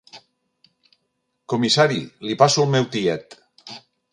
Comissari, 1.53 1.99
li 2.29 2.39
passo 2.43 2.65
el 2.65 2.73
meu 2.77 2.89
tiet. 2.97 3.41